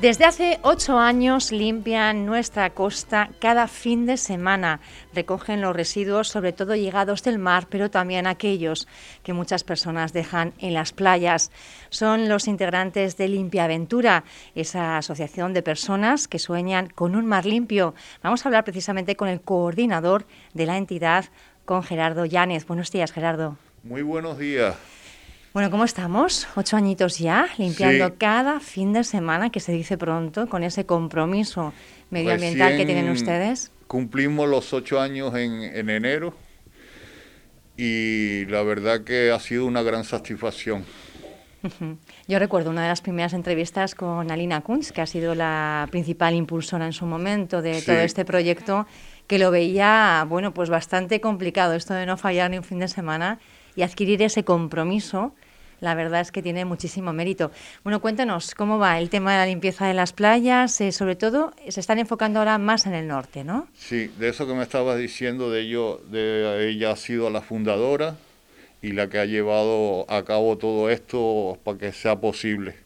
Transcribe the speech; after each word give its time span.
Desde 0.00 0.24
hace 0.24 0.58
ocho 0.62 0.98
años 0.98 1.52
limpian 1.52 2.24
nuestra 2.24 2.70
costa 2.70 3.28
cada 3.38 3.68
fin 3.68 4.06
de 4.06 4.16
semana. 4.16 4.80
Recogen 5.12 5.60
los 5.60 5.76
residuos, 5.76 6.28
sobre 6.28 6.54
todo 6.54 6.74
llegados 6.74 7.22
del 7.22 7.38
mar, 7.38 7.66
pero 7.68 7.90
también 7.90 8.26
aquellos 8.26 8.88
que 9.22 9.34
muchas 9.34 9.62
personas 9.62 10.14
dejan 10.14 10.54
en 10.58 10.72
las 10.72 10.94
playas. 10.94 11.50
Son 11.90 12.30
los 12.30 12.48
integrantes 12.48 13.18
de 13.18 13.28
Limpia 13.28 13.64
Aventura, 13.64 14.24
esa 14.54 14.96
asociación 14.96 15.52
de 15.52 15.62
personas 15.62 16.28
que 16.28 16.38
sueñan 16.38 16.88
con 16.88 17.14
un 17.14 17.26
mar 17.26 17.44
limpio. 17.44 17.94
Vamos 18.22 18.46
a 18.46 18.48
hablar 18.48 18.64
precisamente 18.64 19.16
con 19.16 19.28
el 19.28 19.42
coordinador 19.42 20.24
de 20.54 20.64
la 20.64 20.78
entidad, 20.78 21.26
con 21.66 21.82
Gerardo 21.82 22.24
Llanes. 22.24 22.66
Buenos 22.66 22.90
días, 22.90 23.12
Gerardo. 23.12 23.58
Muy 23.82 24.00
buenos 24.00 24.38
días. 24.38 24.76
Bueno, 25.52 25.68
¿cómo 25.72 25.82
estamos? 25.84 26.46
Ocho 26.54 26.76
añitos 26.76 27.18
ya, 27.18 27.48
limpiando 27.58 28.14
cada 28.18 28.60
fin 28.60 28.92
de 28.92 29.02
semana, 29.02 29.50
que 29.50 29.58
se 29.58 29.72
dice 29.72 29.98
pronto, 29.98 30.48
con 30.48 30.62
ese 30.62 30.86
compromiso 30.86 31.72
medioambiental 32.10 32.76
que 32.76 32.86
tienen 32.86 33.10
ustedes. 33.10 33.72
Cumplimos 33.88 34.48
los 34.48 34.72
ocho 34.72 35.00
años 35.00 35.34
en, 35.34 35.90
enero 35.90 36.34
y 37.76 38.44
la 38.46 38.62
verdad 38.62 39.02
que 39.02 39.32
ha 39.32 39.40
sido 39.40 39.66
una 39.66 39.82
gran 39.82 40.04
satisfacción. 40.04 40.84
Yo 42.28 42.38
recuerdo 42.38 42.70
una 42.70 42.82
de 42.82 42.88
las 42.88 43.00
primeras 43.00 43.32
entrevistas 43.32 43.96
con 43.96 44.30
Alina 44.30 44.60
Kunz, 44.60 44.92
que 44.92 45.00
ha 45.00 45.06
sido 45.06 45.34
la 45.34 45.88
principal 45.90 46.34
impulsora 46.34 46.86
en 46.86 46.92
su 46.92 47.06
momento 47.06 47.60
de 47.60 47.82
todo 47.82 47.98
este 47.98 48.24
proyecto, 48.24 48.86
que 49.26 49.40
lo 49.40 49.50
veía, 49.50 50.24
bueno, 50.28 50.54
pues 50.54 50.70
bastante 50.70 51.20
complicado 51.20 51.74
esto 51.74 51.92
de 51.94 52.06
no 52.06 52.16
fallar 52.16 52.52
ni 52.52 52.58
un 52.58 52.64
fin 52.64 52.78
de 52.78 52.86
semana 52.86 53.40
y 53.76 53.82
adquirir 53.82 54.22
ese 54.22 54.44
compromiso, 54.44 55.34
la 55.80 55.94
verdad 55.94 56.20
es 56.20 56.32
que 56.32 56.42
tiene 56.42 56.64
muchísimo 56.64 57.12
mérito. 57.12 57.50
Bueno, 57.82 58.00
cuéntanos 58.00 58.54
cómo 58.54 58.78
va 58.78 58.98
el 58.98 59.10
tema 59.10 59.32
de 59.32 59.38
la 59.38 59.46
limpieza 59.46 59.86
de 59.86 59.94
las 59.94 60.12
playas, 60.12 60.80
eh, 60.80 60.92
sobre 60.92 61.16
todo 61.16 61.52
se 61.68 61.80
están 61.80 61.98
enfocando 61.98 62.38
ahora 62.38 62.58
más 62.58 62.86
en 62.86 62.94
el 62.94 63.06
norte, 63.06 63.44
¿no? 63.44 63.66
Sí, 63.74 64.10
de 64.18 64.28
eso 64.28 64.46
que 64.46 64.54
me 64.54 64.62
estabas 64.62 64.98
diciendo, 64.98 65.50
de 65.50 65.62
ello, 65.62 66.00
de 66.10 66.70
ella 66.70 66.92
ha 66.92 66.96
sido 66.96 67.30
la 67.30 67.40
fundadora 67.40 68.16
y 68.82 68.92
la 68.92 69.08
que 69.08 69.18
ha 69.18 69.24
llevado 69.24 70.06
a 70.10 70.24
cabo 70.24 70.56
todo 70.58 70.90
esto 70.90 71.58
para 71.64 71.78
que 71.78 71.92
sea 71.92 72.20
posible. 72.20 72.76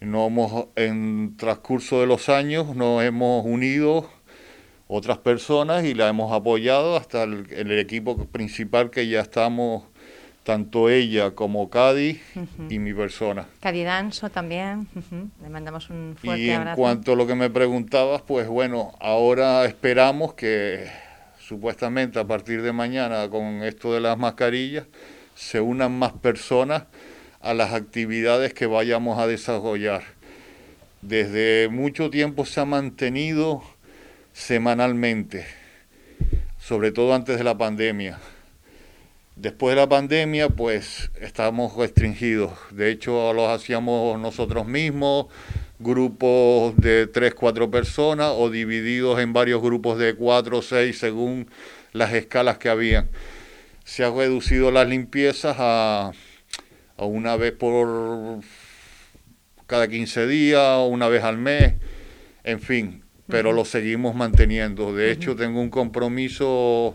No 0.00 0.26
hemos, 0.26 0.66
en 0.76 1.36
transcurso 1.36 2.00
de 2.00 2.06
los 2.06 2.28
años 2.28 2.74
nos 2.74 3.02
hemos 3.02 3.44
unido 3.44 4.08
otras 4.88 5.18
personas 5.18 5.84
y 5.84 5.94
la 5.94 6.08
hemos 6.08 6.32
apoyado 6.32 6.96
hasta 6.96 7.22
el, 7.22 7.46
el 7.50 7.78
equipo 7.78 8.26
principal 8.26 8.90
que 8.90 9.06
ya 9.08 9.20
estamos 9.20 9.84
tanto 10.50 10.90
ella 10.90 11.30
como 11.30 11.70
Cadi 11.70 12.20
y 12.68 12.80
mi 12.80 12.92
persona. 12.92 13.46
Cadi 13.60 13.84
Danzo 13.84 14.30
también, 14.30 14.88
le 15.40 15.48
mandamos 15.48 15.88
un 15.90 16.16
fuerte 16.20 16.42
y 16.42 16.50
abrazo. 16.50 16.70
en 16.70 16.76
cuanto 16.76 17.12
a 17.12 17.14
lo 17.14 17.24
que 17.28 17.36
me 17.36 17.50
preguntabas, 17.50 18.22
pues 18.22 18.48
bueno, 18.48 18.92
ahora 18.98 19.64
esperamos 19.64 20.34
que 20.34 20.90
supuestamente 21.38 22.18
a 22.18 22.26
partir 22.26 22.62
de 22.62 22.72
mañana 22.72 23.30
con 23.30 23.62
esto 23.62 23.94
de 23.94 24.00
las 24.00 24.18
mascarillas 24.18 24.86
se 25.36 25.60
unan 25.60 25.96
más 25.96 26.14
personas 26.14 26.82
a 27.40 27.54
las 27.54 27.72
actividades 27.72 28.52
que 28.52 28.66
vayamos 28.66 29.20
a 29.20 29.28
desarrollar. 29.28 30.02
Desde 31.00 31.68
mucho 31.70 32.10
tiempo 32.10 32.44
se 32.44 32.58
ha 32.58 32.64
mantenido 32.64 33.62
semanalmente, 34.32 35.46
sobre 36.58 36.90
todo 36.90 37.14
antes 37.14 37.38
de 37.38 37.44
la 37.44 37.56
pandemia 37.56 38.18
Después 39.40 39.74
de 39.74 39.80
la 39.80 39.88
pandemia, 39.88 40.50
pues 40.50 41.10
estamos 41.18 41.74
restringidos. 41.74 42.50
De 42.72 42.90
hecho, 42.90 43.32
los 43.32 43.48
hacíamos 43.48 44.20
nosotros 44.20 44.66
mismos, 44.66 45.28
grupos 45.78 46.76
de 46.76 47.06
tres, 47.06 47.32
cuatro 47.32 47.70
personas 47.70 48.34
o 48.36 48.50
divididos 48.50 49.18
en 49.18 49.32
varios 49.32 49.62
grupos 49.62 49.98
de 49.98 50.14
cuatro 50.14 50.58
o 50.58 50.62
seis 50.62 50.98
según 50.98 51.48
las 51.94 52.12
escalas 52.12 52.58
que 52.58 52.68
habían. 52.68 53.08
Se 53.82 54.04
ha 54.04 54.10
reducido 54.10 54.70
las 54.70 54.86
limpiezas 54.86 55.56
a, 55.58 56.12
a 56.98 57.04
una 57.06 57.36
vez 57.36 57.52
por 57.52 58.40
cada 59.66 59.88
15 59.88 60.26
días 60.26 60.60
o 60.60 60.84
una 60.88 61.08
vez 61.08 61.24
al 61.24 61.38
mes, 61.38 61.76
en 62.44 62.60
fin, 62.60 63.04
pero 63.26 63.54
lo 63.54 63.64
seguimos 63.64 64.14
manteniendo. 64.14 64.94
De 64.94 65.10
hecho, 65.10 65.34
tengo 65.34 65.62
un 65.62 65.70
compromiso 65.70 66.94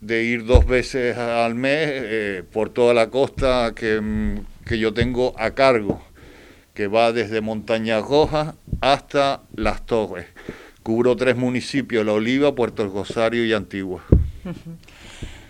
de 0.00 0.22
ir 0.24 0.44
dos 0.44 0.66
veces 0.66 1.16
al 1.16 1.54
mes 1.54 1.88
eh, 1.90 2.42
por 2.52 2.70
toda 2.70 2.94
la 2.94 3.10
costa 3.10 3.72
que, 3.74 4.40
que, 4.64 4.78
yo 4.78 4.92
tengo 4.92 5.34
a 5.38 5.52
cargo, 5.52 6.02
que 6.74 6.86
va 6.86 7.12
desde 7.12 7.40
Montaña 7.40 8.00
Roja 8.00 8.54
hasta 8.80 9.42
Las 9.54 9.86
Torres. 9.86 10.26
Cubro 10.82 11.16
tres 11.16 11.36
municipios, 11.36 12.06
La 12.06 12.12
Oliva, 12.12 12.54
Puerto 12.54 12.86
Rosario 12.88 13.44
y 13.44 13.52
Antigua. 13.52 14.04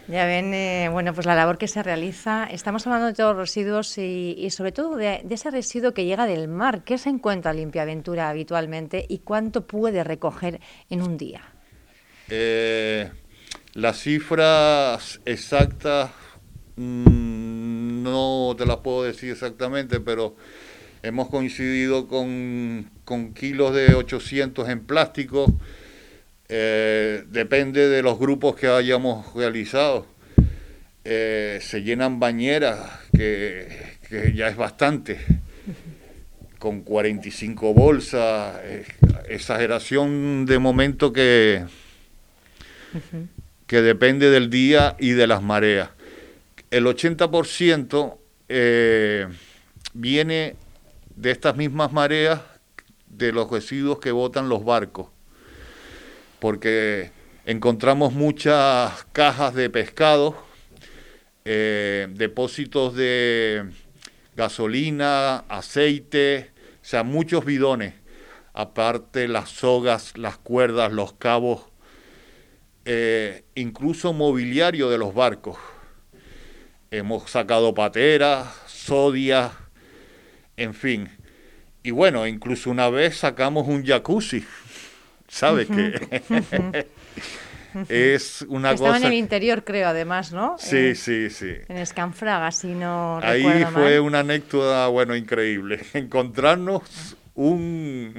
Ya 0.09 0.25
ven, 0.25 0.55
eh, 0.55 0.89
bueno, 0.91 1.13
pues 1.15 1.27
la 1.27 1.35
labor 1.35 1.59
que 1.59 1.67
se 1.67 1.83
realiza. 1.83 2.45
Estamos 2.45 2.87
hablando 2.87 3.09
de 3.09 3.15
todos 3.15 3.35
los 3.35 3.49
residuos 3.49 3.99
y, 3.99 4.49
sobre 4.51 4.71
todo 4.71 4.97
de, 4.97 5.25
ese 5.29 5.51
residuo 5.51 5.93
que 5.93 6.05
llega 6.05 6.27
del 6.27 6.47
mar. 6.47 6.85
¿Qué 6.85 6.97
se 6.97 7.09
encuentra 7.09 7.53
Limpia 7.53 7.83
Aventura 7.83 8.31
habitualmente 8.31 9.05
y 9.09 9.19
cuánto 9.19 9.67
puede 9.67 10.05
recoger 10.05 10.61
en 10.91 11.03
un 11.03 11.19
día? 11.19 11.43
Eh, 12.29 13.11
las 13.77 14.01
cifras 14.01 15.21
exactas 15.27 16.11
mm, 16.77 18.03
no 18.03 18.55
te 18.57 18.65
las 18.65 18.79
puedo 18.79 19.05
decir 19.05 19.31
exactamente, 19.31 20.01
pero 20.01 20.35
hemos 21.03 21.29
coincidido 21.29 22.09
con, 22.09 22.91
kilos 23.35 23.75
de 23.75 23.95
800 23.95 24.69
en 24.71 24.81
plástico. 24.81 25.53
Eh, 26.49 27.25
depende 27.29 27.89
de 27.89 28.03
los 28.03 28.19
grupos 28.19 28.57
que 28.57 28.69
hayamos 28.69 29.35
realizado. 29.35 30.07
Eh, 31.05 31.59
se 31.61 31.83
llenan 31.83 32.19
bañeras, 32.19 32.81
que, 33.13 33.93
ya 34.35 34.49
es 34.49 34.57
bastante, 34.57 35.19
con 36.59 36.81
45 36.81 37.75
bolsas, 37.75 38.59
eh, 38.63 38.87
exageración 39.29 40.47
de 40.47 40.59
momento 40.59 41.13
que 41.13 41.63
que 43.67 43.83
depende 43.83 44.31
del 44.31 44.51
día 44.51 44.97
y 44.99 45.11
de 45.11 45.27
las 45.27 45.43
mareas. 45.43 45.91
El 46.71 46.87
80% 46.87 48.17
eh, 48.49 49.29
viene 49.93 50.57
de 51.15 51.31
estas 51.31 51.57
mismas 51.57 51.93
mareas 51.93 52.41
de 53.09 53.33
los 53.33 53.51
residuos 53.51 53.99
que 53.99 54.13
botan 54.13 54.49
los 54.49 54.65
barcos, 54.65 55.09
porque 56.39 57.11
encontramos 57.45 58.13
muchas 58.13 59.05
cajas 59.13 59.55
de 59.55 59.71
pescado, 59.71 60.37
eh, 61.45 62.09
depósitos 62.11 62.95
de 62.95 63.65
gasolina, 64.37 65.39
aceite, 65.49 66.51
o 66.83 66.85
sea, 66.85 67.03
muchos 67.05 67.45
bidones, 67.45 67.95
aparte 68.53 69.29
las 69.29 69.49
sogas, 69.49 70.17
las 70.19 70.37
cuerdas, 70.37 70.93
los 70.93 71.15
cabos 71.15 71.67
eh, 72.89 73.45
incluso 73.57 74.13
mobiliario 74.13 74.89
de 74.89 74.97
los 74.97 75.13
barcos. 75.13 75.59
Hemos 76.93 77.29
sacado 77.29 77.75
pateras, 77.75 78.47
sodias, 78.67 79.53
en 80.57 80.73
fin. 80.73 81.11
Y 81.83 81.91
bueno, 81.91 82.27
incluso 82.29 82.71
una 82.71 82.89
vez 82.89 83.17
sacamos 83.17 83.67
un 83.67 83.85
jacuzzi, 83.85 84.45
¿sabes? 85.29 85.67
qué? 85.67 86.87
es 87.89 88.43
una 88.43 88.71
Estaba 88.71 88.93
cosa... 88.93 89.07
en 89.07 89.13
el 89.13 89.19
interior, 89.19 89.65
creo, 89.65 89.89
además, 89.89 90.33
¿no? 90.33 90.55
Sí, 90.57 90.95
sí, 90.95 91.29
sí. 91.29 91.55
En 91.69 91.79
Escanfraga, 91.79 92.53
si 92.53 92.69
no 92.69 93.19
Ahí 93.21 93.65
fue 93.73 93.99
una 93.99 94.21
anécdota, 94.21 94.87
bueno, 94.87 95.17
increíble. 95.17 95.81
Encontrarnos 95.93 97.17
un 97.35 98.15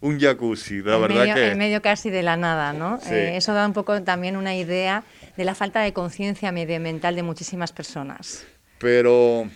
un 0.00 0.18
jacuzzi, 0.18 0.82
la 0.82 0.96
verdad 0.98 1.20
medio, 1.20 1.34
que... 1.34 1.46
En 1.48 1.58
medio 1.58 1.82
casi 1.82 2.10
de 2.10 2.22
la 2.22 2.36
nada, 2.36 2.72
¿no? 2.72 2.98
Eh, 3.10 3.36
eso 3.36 3.52
da 3.52 3.66
un 3.66 3.72
poco 3.72 4.02
también 4.02 4.36
una 4.36 4.56
idea 4.56 5.04
de 5.36 5.44
la 5.44 5.54
falta 5.54 5.80
de 5.80 5.92
conciencia 5.92 6.52
medioambiental 6.52 7.14
de 7.14 7.22
muchísimas 7.22 7.72
personas. 7.72 8.46
Pero 8.78 9.48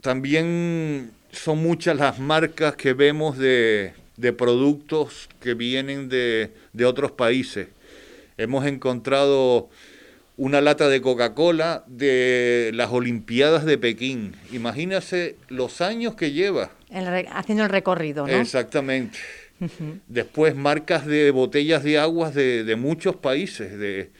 también 0.00 1.12
son 1.30 1.58
muchas 1.58 1.96
las 1.96 2.18
marcas 2.18 2.74
que 2.74 2.94
vemos 2.94 3.38
de, 3.38 3.94
de 4.16 4.32
productos 4.32 5.28
que 5.40 5.54
vienen 5.54 6.08
de, 6.08 6.52
de 6.72 6.84
otros 6.84 7.12
países. 7.12 7.68
Hemos 8.36 8.66
encontrado 8.66 9.70
una 10.38 10.60
lata 10.60 10.88
de 10.88 11.02
Coca-Cola 11.02 11.84
de 11.88 12.70
las 12.72 12.92
Olimpiadas 12.92 13.64
de 13.64 13.76
Pekín. 13.76 14.36
Imagínase 14.52 15.36
los 15.48 15.80
años 15.80 16.14
que 16.14 16.30
lleva. 16.30 16.70
haciendo 17.32 17.64
el 17.64 17.70
recorrido, 17.70 18.24
¿no? 18.24 18.32
Exactamente. 18.32 19.18
Después 20.06 20.54
marcas 20.54 21.06
de 21.06 21.32
botellas 21.32 21.82
de 21.82 21.98
aguas 21.98 22.34
de, 22.34 22.76
muchos 22.78 23.16
países, 23.16 23.76
de, 23.76 24.12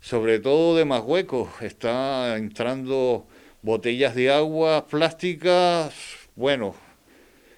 sobre 0.00 0.40
todo 0.40 0.78
de 0.78 0.86
Marruecos. 0.86 1.50
Está 1.60 2.38
entrando 2.38 3.28
botellas 3.60 4.14
de 4.14 4.30
agua 4.30 4.86
plásticas, 4.86 5.94
bueno, 6.36 6.74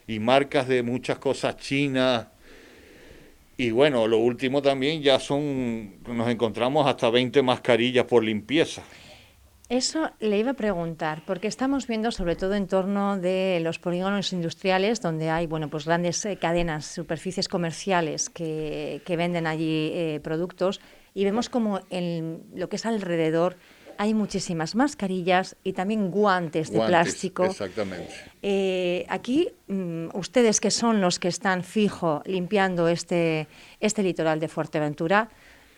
y 0.08 0.19
marcas 0.19 0.66
de 0.66 0.82
muchas 0.82 1.19
cosas 1.19 1.56
chinas. 1.56 2.26
Y 3.62 3.70
bueno, 3.70 4.08
lo 4.08 4.18
último 4.18 4.60
también 4.60 5.02
ya 5.02 5.20
son, 5.20 6.02
nos 6.02 6.28
encontramos 6.28 6.84
hasta 6.84 7.08
20 7.10 7.42
mascarillas 7.42 8.06
por 8.06 8.24
limpieza. 8.24 8.82
Eso 9.68 10.10
le 10.18 10.36
iba 10.36 10.50
a 10.50 10.54
preguntar, 10.54 11.22
porque 11.24 11.46
estamos 11.46 11.86
viendo 11.86 12.10
sobre 12.10 12.34
todo 12.34 12.54
en 12.54 12.66
torno 12.66 13.18
de 13.18 13.60
los 13.62 13.78
polígonos 13.78 14.32
industriales, 14.32 15.00
donde 15.00 15.30
hay 15.30 15.46
bueno, 15.46 15.70
pues 15.70 15.84
grandes 15.86 16.24
eh, 16.24 16.36
cadenas, 16.38 16.86
superficies 16.86 17.46
comerciales 17.46 18.30
que, 18.30 19.00
que 19.06 19.16
venden 19.16 19.46
allí 19.46 19.92
eh, 19.94 20.20
productos, 20.24 20.80
y 21.14 21.22
vemos 21.22 21.48
como 21.48 21.82
en 21.90 22.42
lo 22.56 22.68
que 22.68 22.74
es 22.74 22.84
alrededor 22.84 23.58
hay 23.98 24.14
muchísimas 24.14 24.74
mascarillas 24.74 25.56
y 25.64 25.72
también 25.72 26.10
guantes 26.10 26.70
de 26.70 26.80
plástico. 26.80 27.44
Exactamente. 27.44 28.12
Eh, 28.42 29.04
aquí, 29.08 29.50
mm, 29.68 30.08
ustedes 30.14 30.60
que 30.60 30.70
son 30.70 31.00
los 31.00 31.18
que 31.18 31.28
están 31.28 31.64
fijo 31.64 32.22
limpiando 32.26 32.88
este, 32.88 33.46
este 33.80 34.02
litoral 34.02 34.40
de 34.40 34.48
Fuerteventura, 34.48 35.28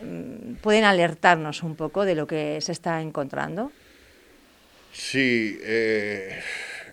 mm, 0.01 0.55
¿pueden 0.63 0.85
alertarnos 0.85 1.63
un 1.63 1.77
poco 1.77 2.05
de 2.05 2.15
lo 2.15 2.27
que 2.27 2.61
se 2.61 2.73
está 2.73 3.01
encontrando? 3.01 3.71
Sí, 4.93 5.59
eh, 5.63 6.41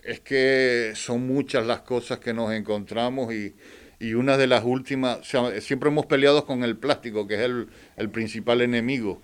es 0.02 0.20
que 0.20 0.92
son 0.94 1.26
muchas 1.26 1.64
las 1.66 1.82
cosas 1.82 2.18
que 2.18 2.32
nos 2.32 2.52
encontramos 2.52 3.32
y, 3.32 3.54
y 4.02 4.14
una 4.14 4.36
de 4.36 4.48
las 4.48 4.64
últimas, 4.64 5.20
siempre 5.60 5.88
hemos 5.88 6.06
peleado 6.06 6.44
con 6.44 6.64
el 6.64 6.76
plástico, 6.76 7.28
que 7.28 7.34
es 7.34 7.40
el, 7.42 7.68
el 7.96 8.10
principal 8.10 8.60
enemigo, 8.60 9.22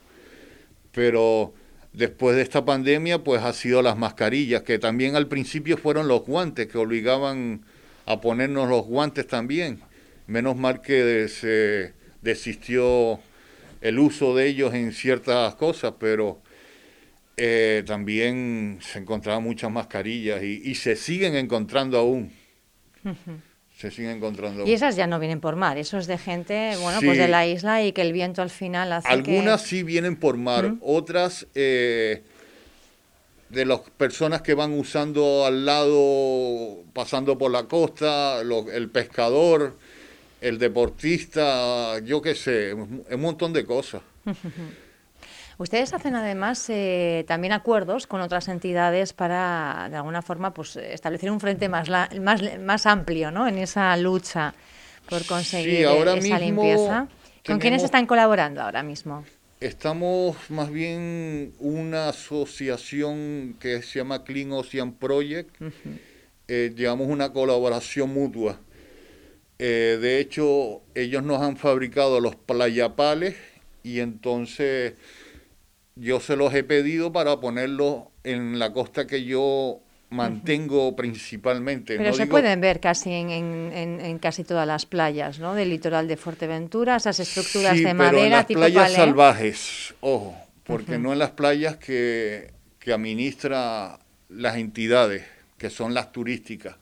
pero 0.93 1.53
después 1.99 2.37
de 2.37 2.43
esta 2.43 2.65
pandemia, 2.65 3.25
pues 3.25 3.43
ha 3.43 3.53
sido 3.53 3.83
las 3.83 3.99
mascarillas, 3.99 4.63
que 4.63 4.79
también 4.79 5.17
al 5.17 5.27
principio 5.27 5.77
fueron 5.77 6.07
los 6.07 6.25
guantes, 6.25 6.69
que 6.69 6.79
obligaban 6.79 7.63
a 8.07 8.21
ponernos 8.21 8.69
los 8.69 8.87
guantes 8.87 9.27
también. 9.27 9.81
Menos 10.29 10.57
mal 10.57 10.81
que 10.81 11.27
se 11.29 11.95
desistió 12.23 13.19
el 13.81 13.99
uso 13.99 14.37
de 14.37 14.47
ellos 14.47 14.75
en 14.75 14.93
ciertas 14.93 15.57
cosas, 15.57 15.95
pero 15.99 16.41
eh, 17.37 17.83
también 17.85 18.79
se 18.81 19.01
encontraban 19.01 19.43
muchas 19.43 19.71
mascarillas 19.71 20.43
y, 20.43 20.75
se 20.77 20.95
siguen 20.95 21.35
encontrando 21.35 21.99
aún. 21.99 22.33
Se 23.79 23.93
siguen 23.93 24.17
encontrando. 24.17 24.67
Y 24.67 24.73
esas 24.73 24.97
ya 24.97 25.07
no 25.07 25.21
vienen 25.21 25.39
por 25.39 25.55
mar, 25.55 25.79
eso 25.79 25.99
es 25.99 26.09
de 26.09 26.19
gente, 26.19 26.73
bueno, 26.81 26.99
pues 27.01 27.17
de 27.17 27.29
la 27.29 27.47
isla 27.47 27.85
y 27.85 27.93
que 27.93 28.03
el 28.03 28.13
viento 28.13 28.43
al 28.43 28.51
final 28.51 28.93
hace 28.93 29.07
Algunas 29.07 29.63
sí 29.63 29.85
vienen 29.85 30.17
por 30.17 30.37
mar, 30.37 30.75
otras 30.81 31.47
eh, 31.55 32.25
de 33.51 33.65
las 33.65 33.79
personas 33.97 34.43
que 34.43 34.55
van 34.55 34.73
usando 34.73 35.47
al 35.47 35.65
lado, 35.65 36.83
pasando 36.93 37.39
por 37.39 37.53
la 37.53 37.69
costa, 37.69 38.41
el 38.41 38.89
pescador, 38.91 39.77
el 40.41 40.59
deportista, 40.59 42.01
yo 42.01 42.21
qué 42.21 42.35
sé, 42.35 42.75
un 42.75 43.21
montón 43.21 43.53
de 43.53 43.65
cosas. 43.65 44.03
Ustedes 45.59 45.93
hacen 45.93 46.15
además 46.15 46.65
eh, 46.71 47.25
también 47.27 47.53
acuerdos 47.53 48.07
con 48.07 48.21
otras 48.21 48.47
entidades 48.47 49.13
para, 49.13 49.89
de 49.91 49.97
alguna 49.97 50.23
forma, 50.23 50.55
pues 50.55 50.77
establecer 50.77 51.33
un 51.33 51.41
frente 51.41 51.69
más, 51.69 51.89
más, 52.21 52.43
más 52.61 52.87
amplio 52.87 53.33
¿no? 53.33 53.49
en 53.49 53.59
esa 53.59 53.97
lucha 53.97 54.55
por 55.11 55.27
conseguir 55.27 55.87
esa 55.87 56.39
limpieza. 56.39 57.09
¿Con 57.45 57.59
quiénes 57.59 57.83
están 57.83 58.07
colaborando 58.07 58.63
ahora 58.63 58.85
mismo? 58.85 59.25
Estamos 59.61 60.37
más 60.51 60.71
bien 60.71 61.53
una 61.59 62.11
asociación 62.11 63.57
que 63.59 63.83
se 63.83 63.99
llama 63.99 64.23
Clean 64.23 64.53
Ocean 64.53 64.93
Project. 64.93 65.57
Eh, 66.47 66.73
llevamos 66.77 67.09
una 67.09 67.33
colaboración 67.33 68.15
mutua. 68.15 68.61
Eh, 69.59 69.99
de 70.01 70.21
hecho, 70.21 70.83
ellos 70.95 71.25
nos 71.25 71.43
han 71.43 71.57
fabricado 71.57 72.21
los 72.21 72.37
playapales 72.37 73.35
y 73.83 73.99
entonces 73.99 74.95
yo 75.99 76.21
se 76.21 76.37
los 76.37 76.55
he 76.55 76.65
pedido 76.65 77.13
para 77.13 77.41
ponerlos 77.41 78.05
en 78.25 78.59
la 78.59 78.73
costa 78.73 79.07
que 79.07 79.25
yo 79.25 79.81
mantengo 80.11 80.97
principalmente. 80.97 81.97
Pero 81.97 82.15
se 82.15 82.27
pueden 82.27 82.61
ver 82.61 82.81
casi 82.81 83.13
en, 83.13 84.19
casi 84.21 84.45
todas 84.45 84.67
las 84.67 84.87
playas, 84.87 85.39
¿no? 85.39 85.55
Del 85.55 85.71
litoral 85.71 86.09
de 86.09 86.17
Fuerteventura, 86.17 86.97
esas 86.97 87.21
estructuras 87.21 87.77
de 87.77 87.95
madera 87.95 88.11
pero 88.11 88.25
en 88.25 88.31
las 88.31 88.47
playas 88.47 88.93
salvajes, 88.93 89.95
ojo, 90.01 90.37
porque 90.65 90.99
no 90.99 91.13
en 91.13 91.19
las 91.19 91.31
playas 91.31 91.77
que, 91.77 92.53
que 92.79 92.93
administra 92.93 93.99
las 94.29 94.57
entidades, 94.57 95.25
que 95.59 95.71
son 95.71 95.95
las 95.95 96.13
turísticas. 96.13 96.77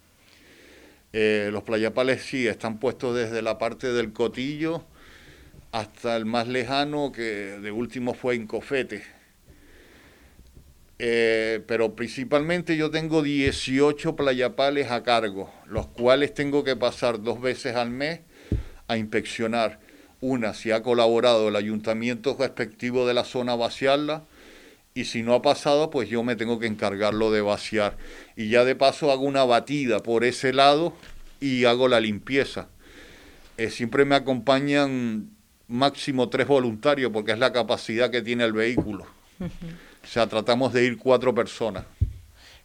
Eh, 1.12 1.48
los 1.50 1.62
playapales 1.62 2.22
sí, 2.22 2.46
están 2.46 2.78
puestos 2.78 3.16
desde 3.16 3.40
la 3.40 3.58
parte 3.58 3.92
del 3.92 4.12
cotillo 4.12 4.84
hasta 5.76 6.16
el 6.16 6.24
más 6.24 6.48
lejano, 6.48 7.12
que 7.12 7.22
de 7.22 7.70
último 7.70 8.14
fue 8.14 8.34
en 8.34 8.46
Cofete. 8.46 9.02
Eh, 10.98 11.62
pero 11.66 11.94
principalmente 11.94 12.78
yo 12.78 12.90
tengo 12.90 13.22
18 13.22 14.16
playapales 14.16 14.90
a 14.90 15.02
cargo, 15.02 15.52
los 15.66 15.86
cuales 15.88 16.32
tengo 16.32 16.64
que 16.64 16.76
pasar 16.76 17.22
dos 17.22 17.42
veces 17.42 17.76
al 17.76 17.90
mes 17.90 18.20
a 18.88 18.96
inspeccionar. 18.96 19.78
Una, 20.22 20.54
si 20.54 20.70
ha 20.70 20.82
colaborado 20.82 21.48
el 21.48 21.56
ayuntamiento 21.56 22.34
respectivo 22.40 23.06
de 23.06 23.12
la 23.12 23.24
zona 23.24 23.54
vaciarla, 23.54 24.24
y 24.94 25.04
si 25.04 25.22
no 25.22 25.34
ha 25.34 25.42
pasado, 25.42 25.90
pues 25.90 26.08
yo 26.08 26.22
me 26.22 26.36
tengo 26.36 26.58
que 26.58 26.68
encargarlo 26.68 27.30
de 27.30 27.42
vaciar. 27.42 27.98
Y 28.34 28.48
ya 28.48 28.64
de 28.64 28.76
paso 28.76 29.12
hago 29.12 29.24
una 29.24 29.44
batida 29.44 30.02
por 30.02 30.24
ese 30.24 30.54
lado 30.54 30.94
y 31.38 31.66
hago 31.66 31.86
la 31.86 32.00
limpieza. 32.00 32.68
Eh, 33.58 33.68
siempre 33.68 34.06
me 34.06 34.14
acompañan 34.14 35.35
máximo 35.68 36.28
tres 36.28 36.46
voluntarios 36.46 37.10
porque 37.12 37.32
es 37.32 37.38
la 37.38 37.52
capacidad 37.52 38.10
que 38.10 38.22
tiene 38.22 38.44
el 38.44 38.52
vehículo. 38.52 39.06
O 39.40 40.06
sea, 40.06 40.26
tratamos 40.26 40.72
de 40.72 40.84
ir 40.84 40.98
cuatro 40.98 41.34
personas. 41.34 41.84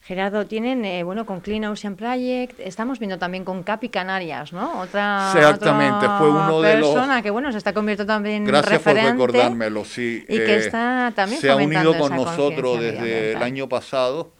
Gerardo, 0.04 0.48
tienen, 0.48 0.84
eh, 0.84 1.04
bueno, 1.04 1.28
con 1.28 1.42
Clean 1.42 1.64
Ocean 1.66 1.96
Project, 1.96 2.60
estamos 2.60 2.98
viendo 2.98 3.20
también 3.20 3.46
con 3.46 3.62
Capi 3.62 3.90
Canarias, 3.90 4.52
¿no? 4.52 4.82
Otra, 4.82 5.32
Exactamente, 5.36 6.08
fue 6.18 6.30
uno 6.30 6.62
de 6.62 6.78
los... 6.78 6.90
persona 6.90 7.22
que, 7.22 7.30
bueno, 7.30 7.52
se 7.52 7.60
está 7.60 7.72
convirtiendo 7.72 8.12
también 8.12 8.38
en 8.38 8.46
Gracias 8.46 8.82
por 8.82 8.96
recordármelo, 8.96 9.86
sí. 9.86 10.26
Y 10.28 10.38
que 10.38 10.56
eh, 10.56 10.58
está 10.58 11.14
también 11.16 11.40
Se 11.40 11.52
ha 11.52 11.56
unido 11.56 11.96
con 11.98 12.16
nosotros 12.16 12.80
desde 12.80 13.34
el 13.34 13.44
año 13.44 13.70
pasado 13.70 14.32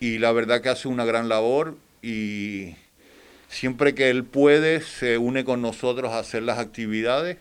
y 0.00 0.18
la 0.18 0.32
verdad 0.32 0.60
que 0.60 0.68
hace 0.68 0.86
una 0.86 1.06
gran 1.06 1.30
labor 1.30 1.76
y 2.02 2.76
siempre 3.48 3.94
que 3.94 4.10
él 4.10 4.24
puede 4.24 4.82
se 4.82 5.16
une 5.16 5.44
con 5.44 5.62
nosotros 5.62 6.12
a 6.12 6.18
hacer 6.18 6.42
las 6.42 6.58
actividades 6.58 7.38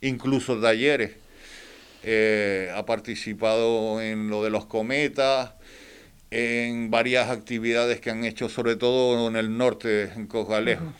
incluso 0.00 0.60
talleres. 0.60 1.12
Eh, 2.02 2.70
ha 2.74 2.86
participado 2.86 4.00
en 4.00 4.28
lo 4.28 4.44
de 4.44 4.50
los 4.50 4.66
cometas, 4.66 5.54
en 6.30 6.90
varias 6.90 7.30
actividades 7.30 8.00
que 8.00 8.10
han 8.10 8.24
hecho, 8.24 8.48
sobre 8.48 8.76
todo 8.76 9.28
en 9.28 9.36
el 9.36 9.56
norte, 9.56 10.12
en 10.14 10.26
Cojalejo. 10.26 10.92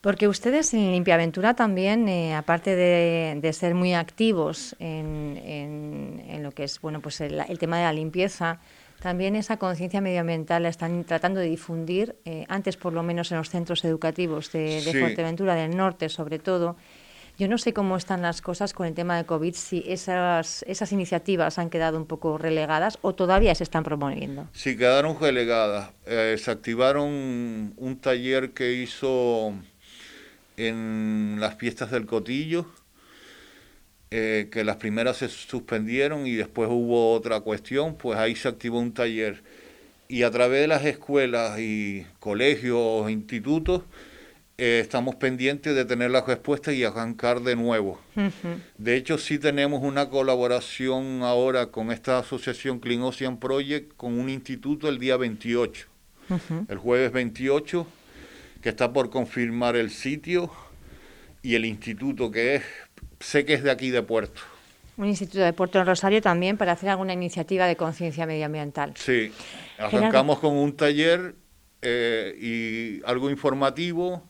Porque 0.00 0.28
ustedes 0.28 0.72
en 0.74 0.92
Limpiaventura 0.92 1.54
también, 1.54 2.08
eh, 2.08 2.34
aparte 2.34 2.76
de, 2.76 3.52
ser 3.52 3.74
muy 3.74 3.94
activos 3.94 4.76
en, 4.78 6.42
lo 6.42 6.52
que 6.52 6.64
es 6.64 6.80
bueno 6.80 7.00
pues 7.00 7.20
el, 7.20 7.58
tema 7.58 7.78
de 7.78 7.84
la 7.84 7.92
limpieza, 7.92 8.60
también 9.00 9.34
esa 9.34 9.56
conciencia 9.56 10.00
medioambiental 10.00 10.62
la 10.62 10.68
están 10.68 11.04
tratando 11.04 11.40
de 11.40 11.46
difundir, 11.48 12.16
eh, 12.24 12.46
antes 12.48 12.76
por 12.76 12.92
lo 12.92 13.02
menos 13.02 13.32
en 13.32 13.38
los 13.38 13.50
centros 13.50 13.84
educativos 13.84 14.52
de, 14.52 14.82
de 14.82 15.00
Fuerteventura, 15.00 15.54
del 15.56 15.76
norte 15.76 16.08
sobre 16.08 16.38
todo, 16.38 16.76
yo 17.38 17.46
no 17.46 17.56
sé 17.56 17.72
cómo 17.72 17.96
están 17.96 18.20
las 18.20 18.42
cosas 18.42 18.72
con 18.72 18.86
el 18.86 18.94
tema 18.94 19.16
de 19.16 19.24
COVID, 19.24 19.54
si 19.54 19.84
esas, 19.86 20.64
esas 20.66 20.90
iniciativas 20.90 21.60
han 21.60 21.70
quedado 21.70 21.96
un 21.96 22.06
poco 22.06 22.36
relegadas 22.36 22.98
o 23.00 23.14
todavía 23.14 23.54
se 23.54 23.62
están 23.62 23.84
promoviendo. 23.84 24.48
Sí, 24.52 24.76
quedaron 24.76 25.16
relegadas. 25.20 25.90
Eh, 26.06 26.36
se 26.36 26.50
activaron 26.50 27.74
un 27.76 27.98
taller 28.00 28.50
que 28.50 28.72
hizo 28.72 29.54
en 30.56 31.36
las 31.38 31.54
fiestas 31.54 31.92
del 31.92 32.06
Cotillo, 32.06 32.66
eh, 34.10 34.48
que 34.50 34.64
las 34.64 34.76
primeras 34.76 35.18
se 35.18 35.28
suspendieron 35.28 36.26
y 36.26 36.34
después 36.34 36.68
hubo 36.68 37.12
otra 37.12 37.40
cuestión, 37.40 37.94
pues 37.94 38.18
ahí 38.18 38.34
se 38.34 38.48
activó 38.48 38.80
un 38.80 38.92
taller. 38.92 39.44
Y 40.08 40.24
a 40.24 40.30
través 40.32 40.62
de 40.62 40.66
las 40.66 40.84
escuelas 40.84 41.60
y 41.60 42.04
colegios, 42.18 43.08
institutos, 43.08 43.82
eh, 44.60 44.80
estamos 44.80 45.14
pendientes 45.14 45.72
de 45.72 45.84
tener 45.84 46.10
la 46.10 46.22
respuesta 46.22 46.72
y 46.72 46.82
arrancar 46.82 47.42
de 47.42 47.54
nuevo. 47.54 48.00
De 48.76 48.96
hecho, 48.96 49.16
sí 49.16 49.38
tenemos 49.38 49.84
una 49.84 50.10
colaboración 50.10 51.22
ahora 51.22 51.70
con 51.70 51.92
esta 51.92 52.18
asociación 52.18 52.80
Clean 52.80 53.02
Ocean 53.02 53.38
Project 53.38 53.96
con 53.96 54.18
un 54.18 54.28
instituto 54.28 54.88
el 54.88 54.98
día 54.98 55.16
28, 55.16 55.86
el 56.68 56.76
jueves 56.76 57.12
28, 57.12 57.86
que 58.60 58.68
está 58.70 58.92
por 58.92 59.10
confirmar 59.10 59.76
el 59.76 59.90
sitio 59.90 60.50
y 61.40 61.54
el 61.54 61.64
instituto 61.64 62.32
que 62.32 62.56
es, 62.56 62.64
sé 63.20 63.44
que 63.44 63.54
es 63.54 63.62
de 63.62 63.70
aquí 63.70 63.90
de 63.90 64.02
Puerto. 64.02 64.40
Un 64.96 65.06
instituto 65.06 65.44
de 65.44 65.52
Puerto 65.52 65.84
Rosario 65.84 66.20
también 66.20 66.56
para 66.56 66.72
hacer 66.72 66.88
alguna 66.88 67.12
iniciativa 67.12 67.64
de 67.68 67.76
conciencia 67.76 68.26
medioambiental. 68.26 68.92
Sí, 68.96 69.30
arrancamos 69.78 70.40
con 70.40 70.56
un 70.56 70.74
taller 70.74 71.36
eh, 71.80 72.36
y 72.40 73.08
algo 73.08 73.30
informativo 73.30 74.27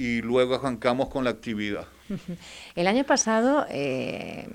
y 0.00 0.22
luego 0.22 0.54
arrancamos 0.54 1.08
con 1.08 1.24
la 1.24 1.30
actividad. 1.30 1.86
El 2.74 2.86
año 2.86 3.04
pasado, 3.04 3.66
eh, 3.68 4.48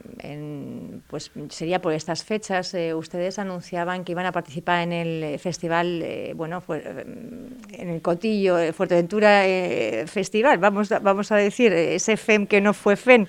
pues 1.08 1.32
sería 1.50 1.84
por 1.84 1.94
estas 1.94 2.24
fechas, 2.24 2.74
eh, 2.74 2.96
ustedes 2.96 3.38
anunciaban 3.38 4.04
que 4.04 4.14
iban 4.14 4.26
a 4.26 4.32
participar 4.32 4.82
en 4.82 4.92
el 4.92 5.40
festival, 5.40 6.04
bueno, 6.36 6.64
en 6.68 7.90
el 7.90 8.02
Cotillo, 8.02 8.74
Fuerteventura 8.74 9.44
Festival, 10.08 10.58
vamos, 10.58 10.90
vamos 10.90 11.32
a 11.32 11.36
decir, 11.36 11.72
ese 11.72 12.18
FEM 12.18 12.48
que 12.48 12.60
no 12.60 12.74
fue 12.74 12.96
FEM. 12.96 13.28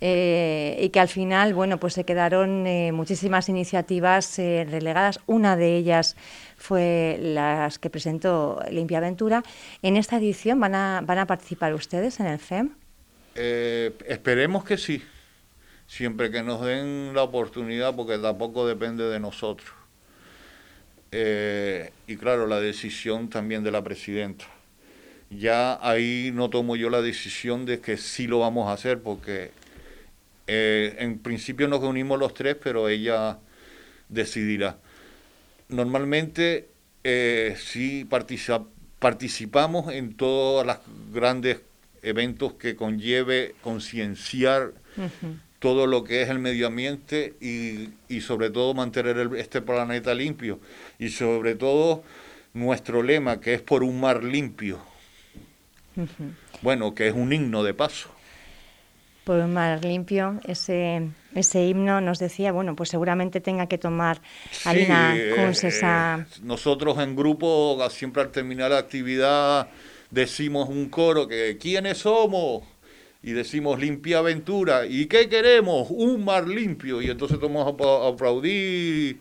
Y 0.00 0.88
que 0.90 1.00
al 1.00 1.08
final, 1.08 1.54
bueno, 1.54 1.78
pues 1.78 1.94
se 1.94 2.04
quedaron 2.04 2.64
muchísimas 2.94 3.48
iniciativas 3.48 4.36
relegadas. 4.36 5.20
Una 5.26 5.56
de 5.56 5.76
ellas 5.76 6.16
fue 6.56 7.18
las 7.20 7.78
que 7.78 7.90
presentó 7.90 8.62
Limpia 8.70 8.98
Aventura. 8.98 9.42
¿En 9.82 9.96
esta 9.96 10.16
edición 10.16 10.60
van 10.60 10.74
a, 10.74 11.02
van 11.04 11.18
a 11.18 11.26
participar 11.26 11.74
ustedes 11.74 12.20
en 12.20 12.26
el 12.26 12.38
FEM? 12.38 12.70
Eh, 13.34 13.92
esperemos 14.06 14.64
que 14.64 14.78
sí, 14.78 15.02
siempre 15.86 16.30
que 16.30 16.42
nos 16.42 16.64
den 16.64 17.12
la 17.14 17.22
oportunidad, 17.22 17.94
porque 17.94 18.18
tampoco 18.18 18.66
depende 18.66 19.04
de 19.04 19.20
nosotros. 19.20 19.70
Eh, 21.12 21.92
y 22.06 22.16
claro, 22.16 22.46
la 22.46 22.60
decisión 22.60 23.28
también 23.28 23.62
de 23.62 23.70
la 23.70 23.84
presidenta. 23.84 24.46
Ya 25.28 25.78
ahí 25.86 26.30
no 26.32 26.50
tomo 26.50 26.76
yo 26.76 26.88
la 26.88 27.02
decisión 27.02 27.66
de 27.66 27.80
que 27.80 27.96
sí 27.96 28.26
lo 28.26 28.40
vamos 28.40 28.68
a 28.68 28.72
hacer, 28.72 29.02
porque 29.02 29.50
eh, 30.46 30.96
en 30.98 31.18
principio 31.18 31.66
nos 31.68 31.80
reunimos 31.80 32.18
los 32.18 32.34
tres, 32.34 32.56
pero 32.62 32.88
ella 32.88 33.38
decidirá. 34.08 34.78
Normalmente 35.68 36.68
eh, 37.02 37.56
sí 37.58 38.06
participamos 38.98 39.92
en 39.92 40.14
todos 40.14 40.64
los 40.64 40.76
grandes 41.12 41.60
eventos 42.02 42.54
que 42.54 42.76
conlleve 42.76 43.54
concienciar 43.62 44.72
todo 45.58 45.86
lo 45.86 46.04
que 46.04 46.22
es 46.22 46.28
el 46.28 46.38
medio 46.38 46.68
ambiente 46.68 47.34
y, 47.40 47.88
y 48.08 48.20
sobre 48.20 48.50
todo 48.50 48.74
mantener 48.74 49.30
este 49.36 49.60
planeta 49.60 50.14
limpio. 50.14 50.60
Y 50.98 51.08
sobre 51.08 51.56
todo 51.56 52.04
nuestro 52.54 53.02
lema 53.02 53.40
que 53.40 53.54
es 53.54 53.60
por 53.60 53.82
un 53.82 54.00
mar 54.00 54.22
limpio. 54.22 54.80
Bueno, 56.62 56.94
que 56.94 57.08
es 57.08 57.14
un 57.14 57.32
himno 57.32 57.64
de 57.64 57.74
paso 57.74 58.15
por 59.26 59.40
un 59.40 59.52
mar 59.52 59.84
limpio, 59.84 60.38
ese, 60.44 61.08
ese 61.34 61.66
himno 61.66 62.00
nos 62.00 62.20
decía, 62.20 62.52
bueno, 62.52 62.76
pues 62.76 62.90
seguramente 62.90 63.40
tenga 63.40 63.66
que 63.66 63.76
tomar 63.76 64.22
Alina 64.64 65.16
Kunz 65.34 65.64
eh, 65.64 65.68
esa... 65.68 66.24
Eh, 66.30 66.38
nosotros 66.44 66.96
en 67.00 67.16
grupo, 67.16 67.76
siempre 67.90 68.22
al 68.22 68.30
terminar 68.30 68.70
la 68.70 68.78
actividad, 68.78 69.68
decimos 70.12 70.68
un 70.68 70.88
coro 70.90 71.26
que 71.26 71.58
¿quiénes 71.58 71.98
somos? 71.98 72.62
Y 73.20 73.32
decimos 73.32 73.80
limpia 73.80 74.18
aventura. 74.18 74.86
¿Y 74.86 75.06
qué 75.06 75.28
queremos? 75.28 75.88
Un 75.90 76.24
mar 76.24 76.46
limpio. 76.46 77.02
Y 77.02 77.10
entonces 77.10 77.40
tomamos 77.40 77.66
a 77.66 78.08
aplaudir 78.08 79.18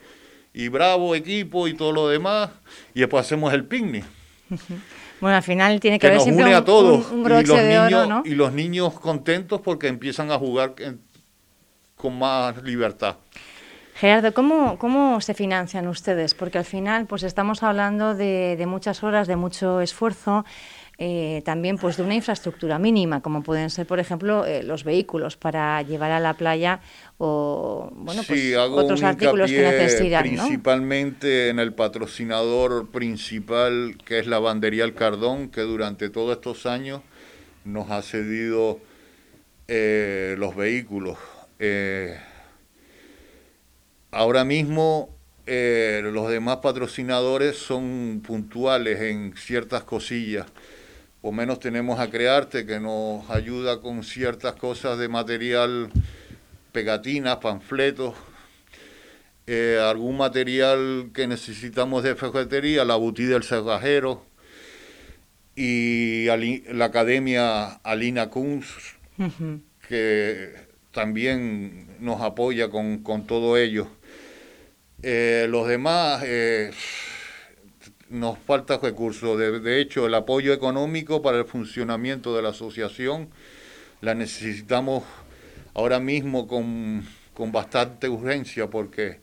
y 0.53 0.67
bravo 0.67 1.15
equipo 1.15 1.67
y 1.67 1.73
todo 1.73 1.91
lo 1.91 2.09
demás. 2.09 2.51
Y 2.93 2.99
después 2.99 3.25
hacemos 3.25 3.51
el 3.55 3.65
picnic. 3.65 4.05
Bueno, 5.21 5.37
al 5.37 5.43
final 5.43 5.79
tiene 5.79 5.99
que, 5.99 6.07
haber 6.07 6.21
siempre 6.21 6.45
une 6.45 6.55
a 6.55 6.65
todos. 6.65 7.11
y 7.11 7.45
los 7.45 7.61
niños, 7.61 8.21
Y 8.25 8.35
los 8.35 8.53
niños 8.53 8.99
contentos 8.99 9.61
porque 9.61 9.87
empiezan 9.87 10.31
a 10.31 10.37
jugar 10.37 10.75
con 11.95 12.19
más 12.19 12.61
libertad. 12.63 13.15
Gerardo, 13.95 14.33
¿cómo, 14.33 14.77
¿cómo 14.77 15.21
se 15.21 15.33
financian 15.33 15.87
ustedes? 15.87 16.33
Porque 16.33 16.57
al 16.57 16.65
final 16.65 17.05
pues 17.05 17.23
estamos 17.23 17.63
hablando 17.63 18.13
de, 18.13 18.57
de 18.57 18.65
muchas 18.65 19.03
horas, 19.03 19.25
de 19.25 19.37
mucho 19.37 19.79
esfuerzo. 19.79 20.43
Eh, 20.97 21.41
también 21.43 21.77
pues 21.77 21.97
de 21.97 22.03
una 22.03 22.15
infraestructura 22.15 22.79
mínima, 22.79 23.21
como 23.21 23.43
pueden 23.43 23.69
ser, 23.69 23.85
por 23.85 23.99
ejemplo, 23.99 24.45
eh, 24.45 24.63
los 24.63 24.85
vehículos 24.85 25.35
para 25.35 25.81
llevar 25.81 26.11
a 26.11 26.21
la 26.21 26.35
playa 26.35 26.79
o 27.17 27.89
bueno, 27.93 28.21
pues, 28.25 28.55
otros 28.55 29.03
artículos 29.03 29.51
que 29.51 29.61
necesitan. 29.61 30.23
Principalmente 30.23 31.49
en 31.49 31.59
el 31.59 31.73
patrocinador 31.73 32.91
principal, 32.91 33.97
que 34.05 34.19
es 34.19 34.27
la 34.27 34.39
bandería 34.39 34.85
El 34.85 34.93
Cardón, 34.93 35.49
que 35.49 35.61
durante 35.61 36.09
todos 36.09 36.37
estos 36.37 36.65
años 36.65 37.01
nos 37.65 37.91
ha 37.91 38.01
cedido 38.01 38.79
eh, 39.67 40.35
los 40.37 40.55
vehículos. 40.55 41.17
ahora 44.11 44.45
mismo 44.45 45.09
los 45.45 46.29
demás 46.29 46.57
patrocinadores 46.57 47.57
son 47.57 48.23
puntuales 48.25 49.01
en 49.01 49.33
ciertas 49.35 49.83
cosillas 49.83 50.45
o 51.25 51.31
menos 51.31 51.59
tenemos 51.59 51.99
a 51.99 52.11
Crearte 52.11 52.67
que 52.67 52.79
nos 52.79 53.27
ayuda 53.31 53.81
con 53.81 54.03
ciertas 54.03 54.53
cosas 54.53 54.99
de 54.99 55.07
material, 55.07 55.89
pegatinas, 56.71 57.37
panfletos, 57.37 58.13
eh, 59.47 59.79
algún 59.81 60.17
material 60.17 61.09
que 61.15 61.25
necesitamos 61.25 62.03
de 62.03 62.13
ferretería, 62.13 62.85
la 62.85 62.95
butí 62.95 63.23
del 63.23 63.41
cerrajero 63.41 64.23
y 65.55 66.27
la 66.71 66.85
academia 66.85 67.69
Alina 67.81 68.29
Kunz, 68.29 68.67
que 69.87 70.53
también 70.91 71.87
nos 72.01 72.21
apoya 72.21 72.69
con, 72.69 73.25
todo 73.25 73.57
ello. 73.57 73.87
Eh, 75.01 75.47
los 75.49 75.67
demás... 75.67 76.21
Eh, 76.23 76.69
nos 78.09 78.37
falta 78.39 78.77
recursos. 78.77 79.37
De, 79.37 79.81
hecho, 79.81 80.05
el 80.05 80.13
apoyo 80.13 80.53
económico 80.53 81.21
para 81.21 81.39
el 81.39 81.45
funcionamiento 81.45 82.35
de 82.35 82.41
la 82.41 82.49
asociación 82.49 83.29
la 84.01 84.13
necesitamos 84.13 85.03
ahora 85.73 85.99
mismo 85.99 86.47
con, 86.47 87.05
bastante 87.51 88.07
urgencia 88.07 88.69
porque 88.69 89.19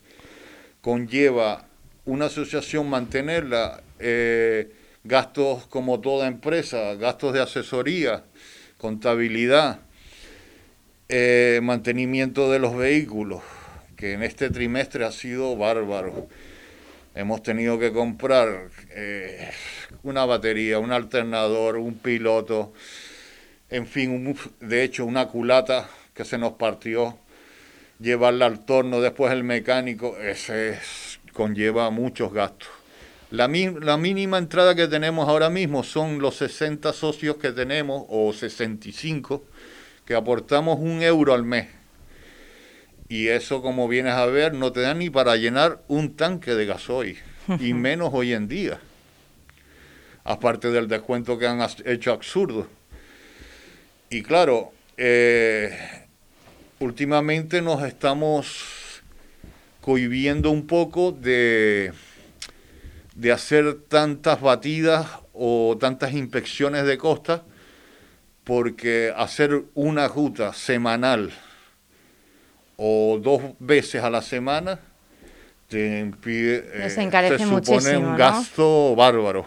conlleva 0.80 1.66
una 2.04 2.26
asociación 2.26 2.90
mantenerla, 2.90 3.82
eh, 4.00 4.72
gastos 5.04 5.66
como 5.66 6.00
toda 6.00 6.26
empresa, 6.26 6.94
gastos 6.94 7.32
de 7.32 7.40
asesoría, 7.40 8.24
contabilidad, 8.76 9.80
eh, 11.08 11.60
mantenimiento 11.62 12.50
de 12.50 12.58
los 12.58 12.76
vehículos, 12.76 13.42
que 13.96 14.14
en 14.14 14.24
este 14.24 14.50
trimestre 14.50 15.04
ha 15.04 15.12
sido 15.12 15.56
bárbaro 15.56 16.28
hemos 17.14 17.42
tenido 17.42 17.78
que 17.78 17.92
comprar 17.92 18.70
eh, 18.90 19.50
una 20.02 20.24
batería, 20.24 20.78
un 20.78 20.92
alternador, 20.92 21.76
un 21.76 21.94
piloto, 21.94 22.72
en 23.70 23.86
fin, 23.86 24.36
de 24.60 24.82
hecho 24.82 25.04
una 25.04 25.28
culata 25.28 25.88
que 26.14 26.24
se 26.24 26.38
nos 26.38 26.52
partió, 26.52 27.18
llevarla 27.98 28.46
al 28.46 28.64
torno, 28.64 29.00
después 29.00 29.32
el 29.32 29.44
mecánico, 29.44 30.18
ese 30.18 30.78
conlleva 31.32 31.90
muchos 31.90 32.32
gastos. 32.32 32.68
La, 33.30 33.48
la 33.48 33.96
mínima 33.96 34.36
entrada 34.36 34.74
que 34.74 34.88
tenemos 34.88 35.26
ahora 35.28 35.48
mismo 35.48 35.82
son 35.84 36.18
los 36.18 36.36
60 36.36 36.92
socios 36.92 37.36
que 37.36 37.52
tenemos, 37.52 38.04
o 38.08 38.32
65, 38.32 39.42
que 40.04 40.14
aportamos 40.14 40.78
un 40.78 41.02
euro 41.02 41.32
al 41.32 41.44
mes 41.44 41.81
y 43.12 43.28
eso, 43.28 43.60
como 43.60 43.88
vienes 43.88 44.14
a 44.14 44.24
ver, 44.24 44.54
no 44.54 44.72
te 44.72 44.80
da 44.80 44.94
ni 44.94 45.10
para 45.10 45.36
llenar 45.36 45.82
un 45.86 46.16
tanque 46.16 46.54
de 46.54 46.64
gasoil, 46.64 47.18
y 47.60 47.74
menos 47.74 48.08
hoy 48.14 48.32
en 48.32 48.48
día. 48.48 48.80
Aparte 50.24 50.70
del 50.70 50.88
descuento 50.88 51.38
que 51.38 51.46
han 51.46 51.60
hecho 51.84 52.10
absurdo. 52.10 52.68
Y 54.08 54.22
claro, 54.22 54.72
eh, 54.96 55.78
últimamente 56.78 57.60
nos 57.60 57.82
estamos 57.82 59.02
cohibiendo 59.82 60.50
un 60.50 60.66
poco 60.66 61.12
de, 61.12 61.92
de 63.14 63.30
hacer 63.30 63.74
tantas 63.90 64.40
batidas 64.40 65.06
o 65.34 65.76
tantas 65.78 66.14
inspecciones 66.14 66.86
de 66.86 66.96
costa, 66.96 67.44
porque 68.42 69.12
hacer 69.14 69.64
una 69.74 70.08
ruta 70.08 70.54
semanal 70.54 71.30
o 72.84 73.20
dos 73.22 73.40
veces 73.60 74.02
a 74.02 74.10
la 74.10 74.20
semana, 74.20 74.80
te 75.68 76.00
impide, 76.00 76.64
eh, 76.74 77.38
supone 77.38 77.96
un 77.96 78.16
gasto 78.16 78.96
bárbaro. 78.96 79.46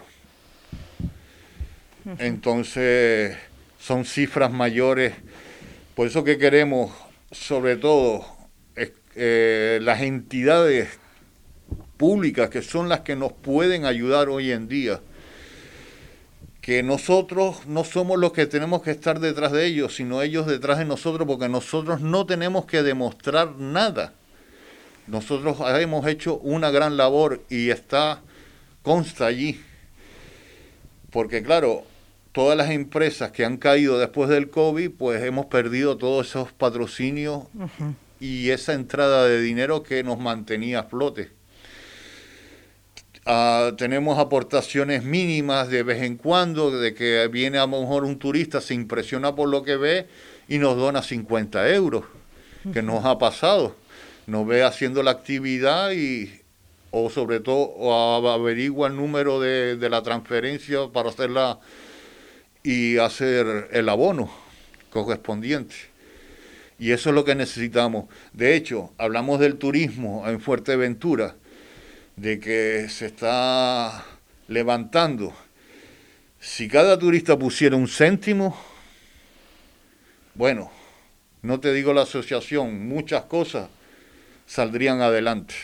Entonces, 2.18 3.36
son 3.78 4.06
cifras 4.06 4.50
mayores. 4.50 5.12
Por 5.94 6.06
eso 6.06 6.24
que 6.24 6.38
queremos, 6.38 6.90
sobre 7.30 7.76
todo, 7.76 8.24
eh, 8.74 9.80
las 9.82 10.00
entidades 10.00 10.98
públicas 11.98 12.48
que 12.48 12.62
son 12.62 12.88
las 12.88 13.00
que 13.00 13.16
nos 13.16 13.32
pueden 13.32 13.84
ayudar 13.84 14.30
hoy 14.30 14.50
en 14.50 14.66
día 14.66 15.00
que 16.66 16.82
nosotros 16.82 17.64
no 17.68 17.84
somos 17.84 18.18
los 18.18 18.32
que 18.32 18.44
tenemos 18.46 18.82
que 18.82 18.90
estar 18.90 19.20
detrás 19.20 19.52
de 19.52 19.66
ellos, 19.66 19.94
sino 19.94 20.20
ellos 20.20 20.48
detrás 20.48 20.78
de 20.78 20.84
nosotros, 20.84 21.24
porque 21.24 21.48
nosotros 21.48 22.00
no 22.00 22.26
tenemos 22.26 22.66
que 22.66 22.82
demostrar 22.82 23.54
nada. 23.54 24.14
Nosotros 25.06 25.58
hemos 25.80 26.04
hecho 26.08 26.38
una 26.38 26.72
gran 26.72 26.96
labor 26.96 27.40
y 27.48 27.70
está, 27.70 28.20
consta 28.82 29.26
allí. 29.26 29.60
porque 31.10 31.40
claro, 31.44 31.84
todas 32.32 32.58
las 32.58 32.70
empresas 32.70 33.30
que 33.30 33.44
han 33.44 33.58
caído 33.58 34.00
después 34.00 34.28
del 34.28 34.50
COVID, 34.50 34.90
pues 34.90 35.22
hemos 35.22 35.46
perdido 35.46 35.96
todos 35.96 36.26
esos 36.26 36.50
patrocinios 36.50 37.44
y 38.18 38.50
esa 38.50 38.72
entrada 38.72 39.28
de 39.28 39.40
dinero 39.40 39.84
que 39.84 40.02
nos 40.02 40.18
mantenía 40.18 40.80
a 40.80 40.82
flote. 40.82 41.35
Ah, 43.28 43.72
tenemos 43.76 44.20
aportaciones 44.20 45.02
mínimas 45.02 45.68
de 45.68 45.82
vez 45.82 46.00
en 46.02 46.16
cuando, 46.16 46.70
de 46.70 46.94
que 46.94 47.26
viene 47.26 47.58
a 47.58 47.66
lo 47.66 47.80
mejor 47.80 48.04
un 48.04 48.20
turista, 48.20 48.60
se 48.60 48.72
impresiona 48.72 49.34
por 49.34 49.48
lo 49.48 49.64
que 49.64 49.74
ve 49.76 50.06
y 50.46 50.58
nos 50.58 50.76
dona 50.76 51.02
50 51.02 51.68
euros, 51.74 52.04
que 52.72 52.82
nos 52.82 53.04
ha 53.04 53.18
pasado. 53.18 53.74
Nos 54.28 54.46
ve 54.46 54.62
haciendo 54.62 55.02
la 55.02 55.10
actividad 55.10 55.90
y, 55.90 56.40
o 56.92 57.10
sobre 57.10 57.40
todo, 57.40 58.30
averigua 58.32 58.86
el 58.86 58.94
número 58.94 59.40
de, 59.40 59.76
de 59.76 59.90
la 59.90 60.04
transferencia 60.04 60.86
para 60.92 61.08
hacerla 61.08 61.58
y 62.62 62.98
hacer 62.98 63.70
el 63.72 63.88
abono 63.88 64.30
correspondiente. 64.90 65.74
Y 66.78 66.92
eso 66.92 67.08
es 67.08 67.14
lo 67.16 67.24
que 67.24 67.34
necesitamos. 67.34 68.04
De 68.32 68.54
hecho, 68.54 68.92
hablamos 68.98 69.40
del 69.40 69.56
turismo 69.56 70.28
en 70.28 70.38
Fuerteventura 70.38 71.34
de 72.16 72.40
que 72.40 72.88
se 72.88 73.06
está 73.06 74.04
levantando. 74.48 75.34
Si 76.40 76.68
cada 76.68 76.98
turista 76.98 77.38
pusiera 77.38 77.76
un 77.76 77.88
céntimo, 77.88 78.56
bueno, 80.34 80.70
no 81.42 81.60
te 81.60 81.72
digo 81.72 81.92
la 81.92 82.02
asociación, 82.02 82.88
muchas 82.88 83.24
cosas 83.24 83.68
saldrían 84.46 85.00
adelante. 85.00 85.54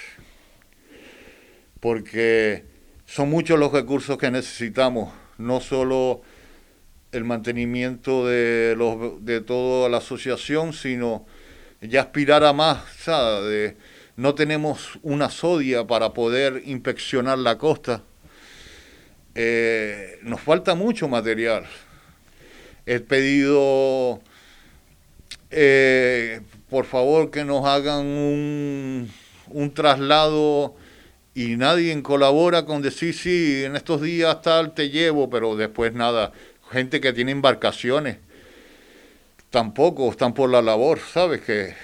Porque 1.81 2.65
son 3.07 3.31
muchos 3.31 3.59
los 3.59 3.73
recursos 3.73 4.19
que 4.19 4.31
necesitamos, 4.31 5.13
no 5.39 5.61
solo 5.61 6.23
el 7.13 7.25
mantenimiento 7.25 8.27
de, 8.27 8.75
los, 8.77 9.25
de 9.25 9.41
toda 9.41 9.89
la 9.89 9.99
asociación, 9.99 10.73
sino 10.73 11.27
ya 11.81 12.03
aspirar 12.03 12.45
a 12.45 12.53
más, 12.53 12.83
¿sabes? 12.99 13.75
No 14.17 14.35
tenemos 14.35 14.99
una 15.03 15.31
sodia 15.31 15.87
para 15.87 16.13
poder 16.13 16.63
inspeccionar 16.67 17.39
la 17.39 17.59
costa. 17.59 18.03
Eh, 19.35 20.19
nos 20.23 20.41
falta 20.41 20.75
mucho 20.75 21.09
material. 21.09 21.65
He 22.85 23.01
pedido, 23.01 24.21
eh, 25.51 26.41
por 26.69 26.85
favor, 26.85 27.31
que 27.31 27.45
nos 27.45 27.65
hagan 27.65 28.05
un, 28.05 29.11
un 29.49 29.75
traslado 29.75 30.75
y 31.35 31.57
nadie 31.57 32.03
colabora 32.03 32.67
con 32.67 32.83
decir, 32.83 33.15
sí, 33.15 33.65
en 33.65 33.77
estos 33.77 34.03
días 34.03 34.43
tal 34.43 34.75
te 34.75 34.91
llevo, 34.91 35.31
pero 35.31 35.57
después 35.57 35.95
nada. 35.95 36.33
Gente 36.71 37.01
que 37.01 37.13
tiene 37.13 37.33
embarcaciones, 37.33 38.19
tampoco 39.51 40.11
están 40.11 40.35
por 40.35 40.51
la 40.51 40.63
labor, 40.63 40.99
¿sabes? 40.99 41.41
Que 41.43 41.75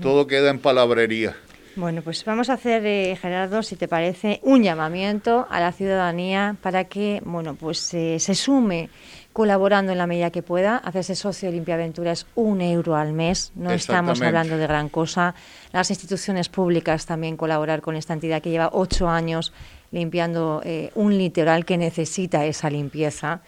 todo 0.00 0.26
queda 0.26 0.50
en 0.50 0.58
palabrería. 0.58 1.36
Bueno, 1.76 2.02
pues 2.02 2.24
vamos 2.24 2.50
a 2.50 2.52
hacer, 2.52 2.86
eh, 2.86 3.16
Gerardo, 3.20 3.64
si 3.64 3.74
te 3.74 3.88
parece, 3.88 4.38
un 4.44 4.62
llamamiento 4.62 5.48
a 5.50 5.58
la 5.58 5.72
ciudadanía 5.72 6.56
para 6.62 6.84
que, 6.84 7.20
bueno, 7.24 7.56
pues 7.56 7.92
eh, 7.94 8.20
se 8.20 8.36
sume 8.36 8.90
colaborando 9.32 9.90
en 9.90 9.98
la 9.98 10.06
medida 10.06 10.30
que 10.30 10.42
pueda. 10.42 10.76
Hacerse 10.76 11.16
socio 11.16 11.48
de 11.48 11.56
Limpia 11.56 11.74
Aventura 11.74 12.12
es 12.12 12.26
un 12.36 12.60
euro 12.60 12.94
al 12.94 13.12
mes, 13.12 13.50
no 13.56 13.72
estamos 13.72 14.22
hablando 14.22 14.56
de 14.56 14.68
gran 14.68 14.88
cosa. 14.88 15.34
Las 15.72 15.90
instituciones 15.90 16.48
públicas 16.48 17.06
también 17.06 17.36
colaborar 17.36 17.80
con 17.82 17.96
esta 17.96 18.12
entidad 18.12 18.40
que 18.40 18.50
lleva 18.50 18.70
ocho 18.72 19.08
años 19.08 19.52
limpiando 19.90 20.62
eh, 20.64 20.92
un 20.94 21.18
litoral 21.18 21.64
que 21.64 21.76
necesita 21.76 22.44
esa 22.44 22.70
limpieza. 22.70 23.40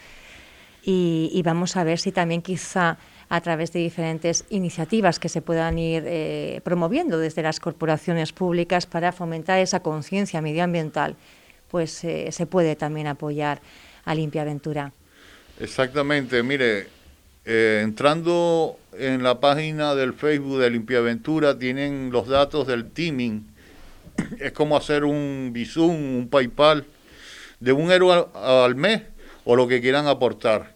y 0.89 1.43
vamos 1.45 1.77
a 1.77 1.83
ver 1.83 1.99
si 1.99 2.13
también 2.13 2.43
quizá 2.43 2.97
a 3.29 3.41
través 3.41 3.73
de 3.73 3.81
diferentes 3.81 4.45
iniciativas 4.51 5.19
que 5.19 5.29
se 5.29 5.43
puedan 5.43 5.79
ir 5.79 6.05
eh, 6.07 6.61
promoviendo 6.65 7.19
desde 7.19 7.43
las 7.43 7.59
corporaciones 7.59 8.33
públicas 8.33 8.87
para 8.87 9.13
fomentar 9.13 9.59
esa 9.59 9.81
conciencia 9.81 10.41
medioambiental, 10.41 11.17
pues 11.69 12.05
eh, 12.05 12.31
se 12.31 12.47
puede 12.47 12.77
también 12.77 13.09
apoyar 13.09 13.61
a 14.05 14.15
Limpia 14.15 14.43
Aventura. 14.43 14.93
Exactamente, 15.59 16.43
mire, 16.43 16.87
eh, 17.45 17.81
entrando 17.83 18.79
en 18.97 19.23
la 19.23 19.41
página 19.41 19.95
del 19.95 20.15
Facebook 20.15 20.61
de 20.61 20.71
Limpia 20.71 20.99
Aventura 20.99 21.59
tienen 21.59 22.11
los 22.13 22.29
datos 22.29 22.67
del 22.67 22.91
teaming. 22.91 23.47
Es 24.39 24.53
como 24.53 24.77
hacer 24.77 25.05
un 25.05 25.51
Bizum, 25.53 26.19
un 26.19 26.29
PayPal 26.29 26.87
de 27.59 27.73
un 27.73 27.91
euro 27.91 28.31
al 28.35 28.75
mes 28.77 29.03
o 29.45 29.57
lo 29.57 29.67
que 29.67 29.81
quieran 29.81 30.07
aportar. 30.07 30.75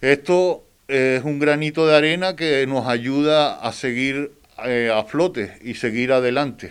Esto 0.00 0.63
es 0.88 1.24
un 1.24 1.38
granito 1.38 1.86
de 1.86 1.96
arena 1.96 2.36
que 2.36 2.66
nos 2.66 2.86
ayuda 2.86 3.60
a 3.60 3.72
seguir 3.72 4.32
eh, 4.64 4.90
a 4.94 5.02
flote 5.04 5.58
y 5.62 5.74
seguir 5.74 6.12
adelante. 6.12 6.70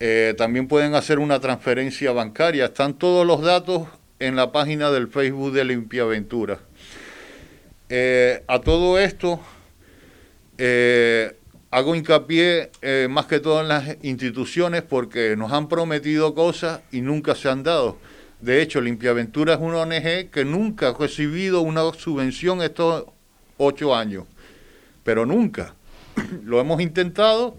Eh, 0.00 0.34
también 0.36 0.68
pueden 0.68 0.94
hacer 0.94 1.18
una 1.18 1.40
transferencia 1.40 2.12
bancaria. 2.12 2.66
Están 2.66 2.94
todos 2.94 3.26
los 3.26 3.42
datos 3.42 3.88
en 4.18 4.36
la 4.36 4.52
página 4.52 4.90
del 4.90 5.08
Facebook 5.08 5.52
de 5.52 5.64
Limpiaventura. 5.64 6.58
Eh, 7.88 8.42
a 8.46 8.60
todo 8.60 8.98
esto, 8.98 9.40
hago 11.70 11.94
hincapié 11.94 12.70
más 13.08 13.26
que 13.26 13.38
todo 13.38 13.60
en 13.60 13.68
las 13.68 13.96
instituciones 14.02 14.82
porque 14.82 15.36
nos 15.36 15.52
han 15.52 15.68
prometido 15.68 16.34
cosas 16.34 16.80
y 16.90 17.02
nunca 17.02 17.34
se 17.34 17.48
han 17.48 17.62
dado. 17.62 17.98
De 18.40 18.62
hecho, 18.62 18.80
Limpiaventura 18.80 19.54
es 19.54 19.60
una 19.60 19.78
ONG 19.78 20.30
que 20.30 20.44
nunca 20.44 20.90
ha 20.90 20.94
recibido 20.94 21.60
una 21.60 21.92
subvención 21.92 22.62
estos 22.62 23.06
ocho 23.56 23.94
años, 23.94 24.24
pero 25.02 25.26
nunca. 25.26 25.74
Lo 26.44 26.60
hemos 26.60 26.80
intentado 26.80 27.56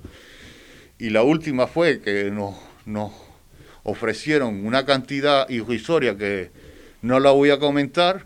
y 0.97 1.09
la 1.09 1.23
última 1.23 1.67
fue 1.67 1.99
que 1.99 2.31
nos, 2.31 2.55
ofrecieron 3.83 4.65
una 4.65 4.85
cantidad 4.85 5.49
irrisoria 5.49 6.17
que 6.17 6.51
no 7.01 7.19
la 7.19 7.31
voy 7.31 7.49
a 7.49 7.59
comentar 7.59 8.25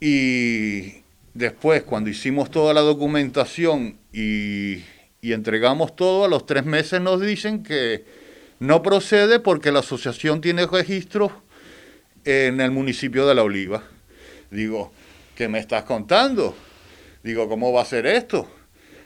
y 0.00 1.02
después 1.34 1.82
cuando 1.82 2.08
hicimos 2.10 2.50
toda 2.50 2.72
la 2.72 2.82
documentación 2.82 3.98
y 4.12 4.82
entregamos 5.22 5.96
todo, 5.96 6.24
a 6.24 6.28
los 6.28 6.46
tres 6.46 6.64
meses 6.64 7.00
nos 7.00 7.20
dicen 7.20 7.62
que 7.62 8.04
no 8.60 8.82
procede 8.82 9.40
porque 9.40 9.72
la 9.72 9.80
asociación 9.80 10.40
tiene 10.40 10.66
registro 10.66 11.42
en 12.24 12.60
el 12.60 12.70
municipio 12.70 13.26
de 13.26 13.34
La 13.34 13.42
Oliva. 13.42 13.82
Digo, 14.50 14.92
¿qué 15.34 15.48
me 15.48 15.58
estás 15.58 15.84
contando? 15.84 16.56
Digo, 17.22 17.48
¿cómo 17.48 17.72
va 17.72 17.82
a 17.82 17.86
ser 17.86 18.06
esto? 18.06 18.50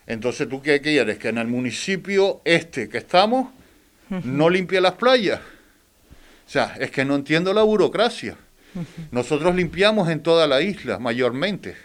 Entonces, 0.06 0.48
¿tú 0.48 0.62
qué 0.62 0.80
quieres? 0.80 1.18
Que 1.18 1.28
en 1.28 1.38
el 1.38 1.46
municipio 1.46 2.40
este 2.44 2.88
que 2.88 2.98
estamos 2.98 3.48
no 4.08 4.50
limpie 4.50 4.80
las 4.80 4.92
playas. 4.94 5.40
O 5.40 6.50
sea, 6.50 6.74
es 6.78 6.90
que 6.90 7.04
no 7.04 7.14
entiendo 7.14 7.54
la 7.54 7.62
burocracia. 7.62 8.36
Nosotros 9.10 9.54
limpiamos 9.54 10.08
en 10.10 10.22
toda 10.22 10.46
la 10.46 10.60
isla, 10.60 10.98
mayormente. 10.98 11.76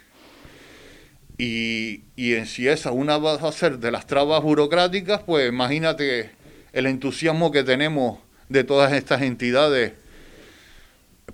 Y, 1.37 2.01
y 2.15 2.33
en 2.33 2.47
si 2.47 2.67
esa 2.67 2.91
una 2.91 3.17
va 3.17 3.35
a 3.35 3.51
ser 3.51 3.77
de 3.77 3.91
las 3.91 4.07
trabas 4.07 4.41
burocráticas, 4.41 5.21
pues 5.23 5.47
imagínate 5.47 6.31
el 6.77 6.85
entusiasmo 6.85 7.51
que 7.51 7.63
tenemos 7.63 8.19
de 8.49 8.63
todas 8.63 8.93
estas 8.93 9.23
entidades 9.23 9.93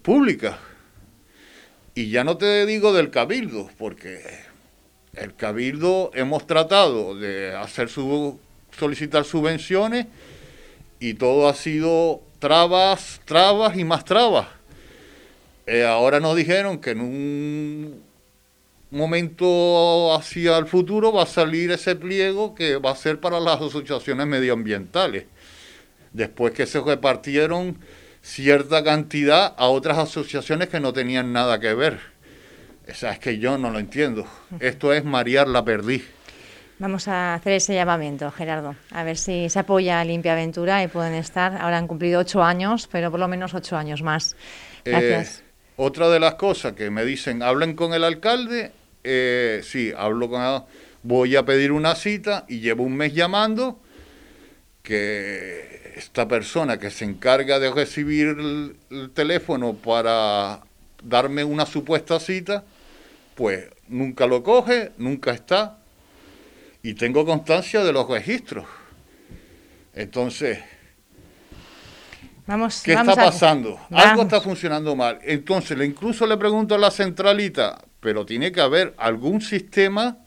públicas. 0.02 0.56
Y 1.96 2.10
ya 2.12 2.24
no 2.24 2.38
te 2.38 2.66
digo 2.66 2.94
del 2.94 3.10
cabildo, 3.12 3.70
porque 3.78 4.22
el 5.14 5.36
cabildo 5.36 6.12
hemos 6.14 6.48
tratado 6.48 7.20
de 7.20 7.54
hacer 7.58 7.90
su, 7.90 8.40
solicitar 8.72 9.26
subvenciones 9.26 10.06
y 11.02 11.16
todo 11.16 11.50
ha 11.50 11.54
sido 11.56 12.22
trabas, 12.40 13.20
trabas 13.26 13.76
y 13.78 13.84
más 13.84 14.06
trabas. 14.06 14.48
Eh, 15.68 15.84
ahora 15.84 16.22
nos 16.22 16.38
dijeron 16.38 16.80
que 16.80 16.92
en 16.92 17.02
un 17.02 18.04
momento 18.92 20.16
hacia 20.16 20.58
el 20.58 20.68
futuro 20.68 21.12
va 21.12 21.24
a 21.24 21.26
salir 21.26 21.70
ese 21.72 21.98
pliego 21.98 22.56
que 22.56 22.78
va 22.78 22.92
a 22.92 22.96
ser 22.96 23.20
para 23.20 23.42
las 23.42 23.60
asociaciones 23.60 24.26
medioambientales 24.26 25.26
después 26.14 26.54
que 26.54 26.66
se 26.66 26.80
repartieron 26.80 27.78
cierta 28.22 28.84
cantidad 28.84 29.54
a 29.58 29.68
otras 29.68 29.98
asociaciones 29.98 30.70
que 30.70 30.80
no 30.80 30.94
tenían 30.94 31.34
nada 31.34 31.60
que 31.60 31.74
ver. 31.74 32.00
O 32.90 32.94
sea, 32.94 33.12
es 33.12 33.20
que 33.20 33.38
yo 33.38 33.58
no 33.58 33.70
lo 33.70 33.80
entiendo. 33.80 34.26
Esto 34.60 34.94
es 34.94 35.04
marear 35.04 35.48
la 35.48 35.64
perdiz. 35.64 36.10
Vamos 36.80 37.08
a 37.08 37.36
hacer 37.36 37.54
ese 37.54 37.76
llamamiento, 37.76 38.30
Gerardo, 38.32 38.76
a 38.92 39.04
ver 39.04 39.16
si 39.16 39.48
se 39.50 39.60
apoya 39.60 40.02
a 40.02 40.06
Limpia 40.06 40.34
Aventura 40.34 40.84
y 40.84 40.88
pueden 40.88 41.14
estar. 41.14 41.56
Ahora 41.62 41.78
han 41.78 41.88
cumplido 41.88 42.20
ocho 42.20 42.44
años, 42.44 42.90
pero 42.92 43.12
por 43.12 43.20
lo 43.20 43.28
menos 43.28 43.54
ocho 43.54 43.78
años 43.78 44.02
más. 44.02 44.36
Gracias. 44.84 45.40
Eh, 45.40 45.44
otra 45.78 46.10
de 46.10 46.20
las 46.20 46.36
cosas 46.36 46.74
que 46.74 46.90
me 46.90 47.06
dicen, 47.06 47.42
hablen 47.42 47.76
con 47.76 47.94
el 47.94 48.04
alcalde. 48.04 48.72
Eh, 49.04 49.62
sí, 49.64 49.94
hablo 49.96 50.30
con. 50.30 50.66
Voy 51.04 51.36
a 51.36 51.46
pedir 51.46 51.72
una 51.72 51.96
cita 51.96 52.46
y 52.48 52.60
llevo 52.60 52.84
un 52.84 52.96
mes 52.96 53.14
llamando 53.14 53.80
que 54.82 55.83
esta 55.96 56.28
persona 56.28 56.78
que 56.78 56.90
se 56.90 57.06
encarga 57.06 57.60
de 57.60 57.72
recibir 57.72 58.28
el, 58.90 59.12
teléfono 59.12 59.74
para 59.74 60.62
darme 61.04 61.44
una 61.44 61.66
supuesta 61.66 62.20
cita, 62.20 62.64
pues 63.36 63.66
nunca 63.88 64.28
lo 64.28 64.44
coge, 64.44 64.92
nunca 64.98 65.32
está, 65.32 65.78
y 66.82 66.94
tengo 66.94 67.26
constancia 67.26 67.84
de 67.84 67.94
los 67.94 68.08
registros. 68.10 68.66
Entonces, 69.94 70.60
vamos, 72.48 72.82
¿qué 72.84 72.94
está 72.94 73.16
pasando? 73.16 73.80
Algo 73.92 74.24
está 74.24 74.42
funcionando 74.42 74.96
mal. 74.96 75.20
Entonces, 75.24 75.78
incluso 75.86 76.26
le 76.26 76.38
pregunto 76.38 76.76
a 76.76 76.78
la 76.78 76.92
centralita, 76.92 77.84
pero 78.00 78.26
tiene 78.26 78.52
que 78.52 78.62
haber 78.62 78.94
algún 78.98 79.42
sistema 79.42 80.18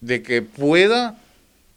de 0.00 0.22
que 0.22 0.42
pueda 0.42 1.18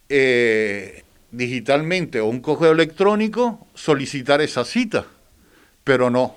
eh, 0.09 1.04
digitalmente 1.35 2.19
o 2.19 2.27
un 2.27 2.39
correo 2.39 2.71
electrónico 2.71 3.67
solicitar 3.73 4.41
esa 4.41 4.65
cita, 4.65 5.05
pero 5.83 6.09
no. 6.09 6.35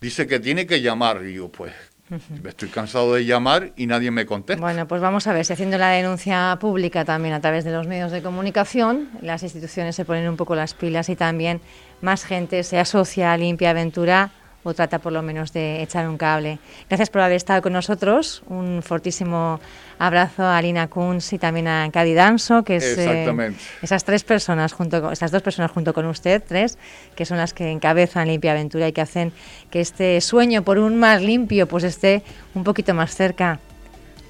Dice 0.00 0.26
que 0.26 0.38
tiene 0.38 0.66
que 0.66 0.80
llamar, 0.80 1.24
y 1.24 1.34
yo 1.34 1.48
pues 1.48 1.72
estoy 2.44 2.68
cansado 2.68 3.14
de 3.14 3.24
llamar 3.24 3.72
y 3.76 3.86
nadie 3.86 4.10
me 4.10 4.26
contesta. 4.26 4.60
Bueno, 4.60 4.86
pues 4.86 5.00
vamos 5.00 5.26
a 5.26 5.32
ver 5.32 5.44
si 5.44 5.52
haciendo 5.52 5.76
la 5.76 5.90
denuncia 5.90 6.56
pública 6.60 7.04
también 7.04 7.34
a 7.34 7.40
través 7.40 7.64
de 7.64 7.72
los 7.72 7.86
medios 7.86 8.12
de 8.12 8.22
comunicación, 8.22 9.10
las 9.20 9.42
instituciones 9.42 9.96
se 9.96 10.04
ponen 10.04 10.28
un 10.28 10.36
poco 10.36 10.54
las 10.54 10.74
pilas 10.74 11.08
y 11.08 11.16
también 11.16 11.60
más 12.00 12.24
gente 12.24 12.62
se 12.62 12.78
asocia 12.78 13.32
a 13.32 13.36
Limpia 13.36 13.70
Aventura 13.70 14.30
o 14.68 14.74
trata 14.74 14.98
por 14.98 15.12
lo 15.12 15.22
menos 15.22 15.52
de 15.52 15.82
echar 15.82 16.08
un 16.08 16.16
cable. 16.16 16.58
Gracias 16.88 17.10
por 17.10 17.22
haber 17.22 17.36
estado 17.36 17.62
con 17.62 17.72
nosotros. 17.72 18.42
Un 18.48 18.82
fortísimo 18.82 19.60
abrazo 19.98 20.42
a 20.42 20.56
Alina 20.56 20.88
Kunz 20.88 21.32
y 21.32 21.38
también 21.38 21.68
a 21.68 21.88
Cadi 21.90 22.14
Danso, 22.14 22.62
que 22.62 22.76
es 22.76 22.98
eh, 22.98 23.52
esas 23.82 24.04
tres 24.04 24.24
personas 24.24 24.72
junto 24.72 25.02
con, 25.02 25.12
estas 25.12 25.30
dos 25.30 25.42
personas 25.42 25.70
junto 25.70 25.92
con 25.92 26.06
usted, 26.06 26.42
tres, 26.46 26.78
que 27.16 27.24
son 27.24 27.38
las 27.38 27.52
que 27.52 27.70
encabezan 27.70 28.28
Limpia 28.28 28.52
Aventura 28.52 28.88
y 28.88 28.92
que 28.92 29.00
hacen 29.00 29.32
que 29.70 29.80
este 29.80 30.20
sueño 30.20 30.62
por 30.62 30.78
un 30.78 30.96
mar 30.96 31.20
limpio 31.20 31.66
pues 31.66 31.84
esté 31.84 32.22
un 32.54 32.64
poquito 32.64 32.94
más 32.94 33.14
cerca. 33.14 33.60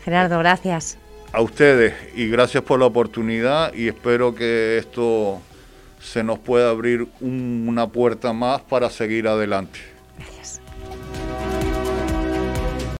Gerardo, 0.05 0.38
gracias. 0.38 0.98
A 1.33 1.42
ustedes 1.42 1.94
y 2.14 2.29
gracias 2.29 2.62
por 2.62 2.81
la 2.81 2.87
oportunidad 2.87 3.74
y 3.74 3.88
espero 3.88 4.35
que 4.35 4.79
esto 4.79 5.42
se 6.01 6.22
nos 6.22 6.38
pueda 6.38 6.70
abrir 6.70 7.07
una 7.20 7.88
puerta 7.88 8.33
más 8.33 8.62
para 8.62 8.88
seguir 8.88 9.29
adelante. 9.29 9.98